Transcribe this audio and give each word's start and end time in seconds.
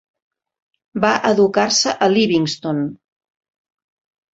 Va 1.03 1.11
educar-se 1.33 1.95
a 2.07 2.11
Livingston. 2.17 2.85